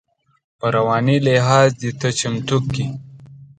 [0.59, 2.85] په رواني لحاظ دې ته چمتو کړي.